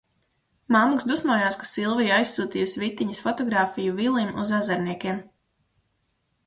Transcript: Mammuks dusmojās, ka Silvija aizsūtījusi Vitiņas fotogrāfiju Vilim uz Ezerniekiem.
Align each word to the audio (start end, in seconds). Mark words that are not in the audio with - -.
Mammuks 0.75 1.05
dusmojās, 1.11 1.57
ka 1.63 1.67
Silvija 1.71 2.15
aizsūtījusi 2.21 2.83
Vitiņas 2.85 3.23
fotogrāfiju 3.27 3.95
Vilim 4.01 4.35
uz 4.45 4.55
Ezerniekiem. 4.63 5.23